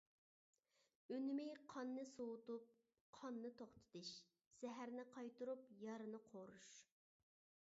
[1.15, 1.43] ئۈنۈمى
[1.73, 2.71] قاننى سوۋۇتۇپ
[3.17, 4.09] قاننى توختىتىش،
[4.63, 6.73] زەھەرنى قايتۇرۇپ يارىنى قورۇش.